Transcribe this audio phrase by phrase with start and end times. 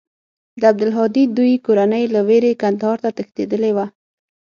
[0.59, 3.85] د عبدالهادي دوى کورنۍ له وېرې کندهار ته تښتېدلې وه.